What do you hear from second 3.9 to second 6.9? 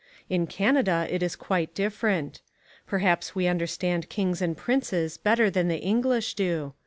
kings and princes better than the English do.